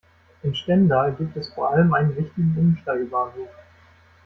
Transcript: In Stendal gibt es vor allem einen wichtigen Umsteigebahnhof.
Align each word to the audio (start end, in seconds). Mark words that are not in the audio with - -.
In 0.41 0.55
Stendal 0.55 1.13
gibt 1.13 1.37
es 1.37 1.53
vor 1.53 1.69
allem 1.69 1.93
einen 1.93 2.15
wichtigen 2.17 2.55
Umsteigebahnhof. 2.57 3.49